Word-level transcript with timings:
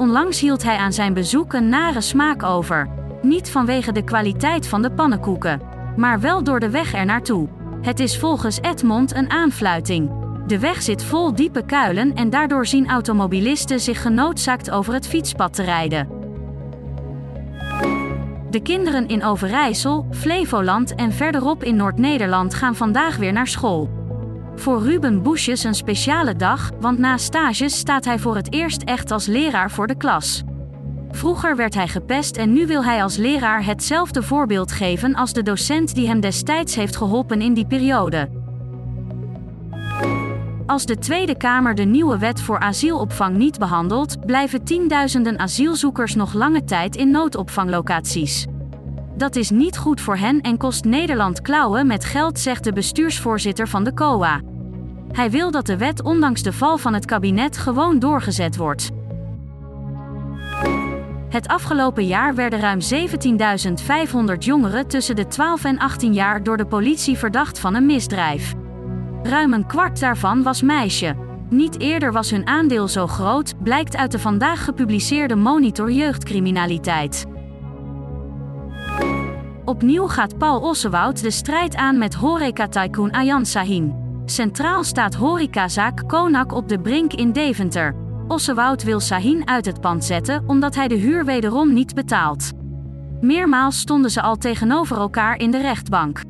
Onlangs 0.00 0.40
hield 0.40 0.62
hij 0.62 0.76
aan 0.76 0.92
zijn 0.92 1.14
bezoek 1.14 1.52
een 1.52 1.68
nare 1.68 2.00
smaak 2.00 2.42
over. 2.42 2.88
Niet 3.22 3.50
vanwege 3.50 3.92
de 3.92 4.04
kwaliteit 4.04 4.66
van 4.66 4.82
de 4.82 4.90
pannenkoeken, 4.90 5.60
maar 5.96 6.20
wel 6.20 6.42
door 6.42 6.60
de 6.60 6.70
weg 6.70 6.94
er 6.94 7.04
naartoe. 7.04 7.48
Het 7.80 8.00
is 8.00 8.18
volgens 8.18 8.60
Edmond 8.60 9.14
een 9.14 9.30
aanfluiting. 9.30 10.10
De 10.46 10.58
weg 10.58 10.82
zit 10.82 11.04
vol 11.04 11.34
diepe 11.34 11.64
kuilen 11.64 12.14
en 12.14 12.30
daardoor 12.30 12.66
zien 12.66 12.88
automobilisten 12.88 13.80
zich 13.80 14.02
genoodzaakt 14.02 14.70
over 14.70 14.94
het 14.94 15.08
fietspad 15.08 15.54
te 15.54 15.62
rijden. 15.62 16.08
De 18.50 18.60
kinderen 18.62 19.08
in 19.08 19.24
Overijssel, 19.24 20.06
Flevoland 20.10 20.94
en 20.94 21.12
verderop 21.12 21.64
in 21.64 21.76
Noord-Nederland 21.76 22.54
gaan 22.54 22.76
vandaag 22.76 23.16
weer 23.16 23.32
naar 23.32 23.48
school. 23.48 23.99
Voor 24.54 24.82
Ruben 24.82 25.22
Boesjes 25.22 25.64
een 25.64 25.74
speciale 25.74 26.36
dag, 26.36 26.70
want 26.80 26.98
na 26.98 27.16
stages 27.16 27.78
staat 27.78 28.04
hij 28.04 28.18
voor 28.18 28.36
het 28.36 28.52
eerst 28.52 28.82
echt 28.82 29.10
als 29.10 29.26
leraar 29.26 29.70
voor 29.70 29.86
de 29.86 29.96
klas. 29.96 30.42
Vroeger 31.10 31.56
werd 31.56 31.74
hij 31.74 31.88
gepest 31.88 32.36
en 32.36 32.52
nu 32.52 32.66
wil 32.66 32.84
hij 32.84 33.02
als 33.02 33.16
leraar 33.16 33.64
hetzelfde 33.64 34.22
voorbeeld 34.22 34.72
geven 34.72 35.14
als 35.14 35.32
de 35.32 35.42
docent 35.42 35.94
die 35.94 36.06
hem 36.06 36.20
destijds 36.20 36.74
heeft 36.74 36.96
geholpen 36.96 37.40
in 37.40 37.54
die 37.54 37.66
periode. 37.66 38.28
Als 40.66 40.86
de 40.86 40.98
Tweede 40.98 41.36
Kamer 41.36 41.74
de 41.74 41.82
nieuwe 41.82 42.18
wet 42.18 42.40
voor 42.40 42.58
asielopvang 42.58 43.36
niet 43.36 43.58
behandelt, 43.58 44.26
blijven 44.26 44.64
tienduizenden 44.64 45.38
asielzoekers 45.38 46.14
nog 46.14 46.32
lange 46.32 46.64
tijd 46.64 46.96
in 46.96 47.10
noodopvanglocaties. 47.10 48.46
Dat 49.20 49.36
is 49.36 49.50
niet 49.50 49.78
goed 49.78 50.00
voor 50.00 50.16
hen 50.16 50.40
en 50.40 50.56
kost 50.56 50.84
Nederland 50.84 51.42
klauwen 51.42 51.86
met 51.86 52.04
geld, 52.04 52.38
zegt 52.38 52.64
de 52.64 52.72
bestuursvoorzitter 52.72 53.68
van 53.68 53.84
de 53.84 53.94
COA. 53.94 54.40
Hij 55.12 55.30
wil 55.30 55.50
dat 55.50 55.66
de 55.66 55.76
wet 55.76 56.02
ondanks 56.02 56.42
de 56.42 56.52
val 56.52 56.78
van 56.78 56.94
het 56.94 57.04
kabinet 57.04 57.56
gewoon 57.56 57.98
doorgezet 57.98 58.56
wordt. 58.56 58.90
Het 61.28 61.48
afgelopen 61.48 62.06
jaar 62.06 62.34
werden 62.34 62.60
ruim 62.60 62.78
17.500 64.32 64.38
jongeren 64.38 64.86
tussen 64.86 65.16
de 65.16 65.26
12 65.26 65.64
en 65.64 65.78
18 65.78 66.14
jaar 66.14 66.42
door 66.42 66.56
de 66.56 66.66
politie 66.66 67.18
verdacht 67.18 67.58
van 67.58 67.74
een 67.74 67.86
misdrijf. 67.86 68.54
Ruim 69.22 69.52
een 69.52 69.66
kwart 69.66 70.00
daarvan 70.00 70.42
was 70.42 70.62
meisje. 70.62 71.16
Niet 71.48 71.80
eerder 71.80 72.12
was 72.12 72.30
hun 72.30 72.46
aandeel 72.46 72.88
zo 72.88 73.06
groot, 73.06 73.62
blijkt 73.62 73.96
uit 73.96 74.12
de 74.12 74.18
vandaag 74.18 74.64
gepubliceerde 74.64 75.36
Monitor 75.36 75.90
Jeugdcriminaliteit. 75.90 77.26
Opnieuw 79.70 80.06
gaat 80.06 80.38
Paul 80.38 80.60
Ossewoud 80.60 81.22
de 81.22 81.30
strijd 81.30 81.74
aan 81.74 81.98
met 81.98 82.14
horeca-tycoon 82.14 83.12
Ayan 83.12 83.46
Sahin. 83.46 83.94
Centraal 84.24 84.84
staat 84.84 85.14
horecazaak 85.14 86.08
Konak 86.08 86.52
op 86.52 86.68
de 86.68 86.80
Brink 86.80 87.12
in 87.12 87.32
Deventer. 87.32 87.94
Ossewoud 88.28 88.82
wil 88.82 89.00
Sahin 89.00 89.48
uit 89.48 89.66
het 89.66 89.80
pand 89.80 90.04
zetten 90.04 90.44
omdat 90.46 90.74
hij 90.74 90.88
de 90.88 90.94
huur 90.94 91.24
wederom 91.24 91.72
niet 91.72 91.94
betaalt. 91.94 92.50
Meermaals 93.20 93.78
stonden 93.78 94.10
ze 94.10 94.22
al 94.22 94.36
tegenover 94.36 94.96
elkaar 94.96 95.36
in 95.36 95.50
de 95.50 95.60
rechtbank. 95.60 96.20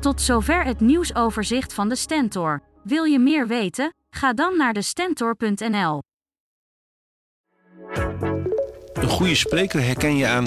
Tot 0.00 0.20
zover 0.20 0.64
het 0.64 0.80
nieuwsoverzicht 0.80 1.74
van 1.74 1.88
de 1.88 1.96
Stentor. 1.96 2.62
Wil 2.82 3.04
je 3.04 3.18
meer 3.18 3.46
weten? 3.46 3.94
Ga 4.10 4.32
dan 4.32 4.56
naar 4.56 4.72
de 4.72 4.82
stentor.nl. 4.82 6.02
Een 8.92 9.08
goede 9.08 9.34
spreker 9.34 9.82
herken 9.82 10.16
je 10.16 10.26
aan 10.26 10.46